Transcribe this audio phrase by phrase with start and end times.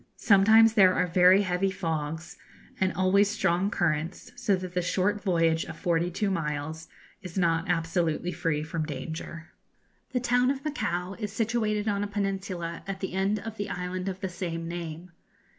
[0.15, 2.35] Sometimes there are very heavy fogs,
[2.79, 6.87] and always strong currents, so that the short voyage of forty two miles
[7.21, 9.51] is not absolutely free from danger.
[10.11, 14.09] The town of Macao is situated on a peninsula at the end of the island
[14.09, 15.11] of the same name.